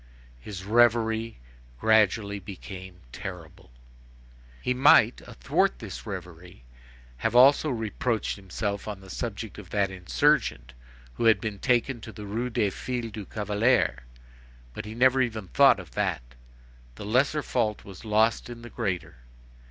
[0.39, 1.37] His reverie
[1.79, 3.69] gradually became terrible.
[4.59, 6.63] He might, athwart this reverie,
[7.17, 10.73] have also reproached himself on the subject of that insurgent
[11.13, 14.03] who had been taken to the Rue des Filles du Calvaire;
[14.73, 16.33] but he never even thought of that.
[16.95, 19.17] The lesser fault was lost in the greater.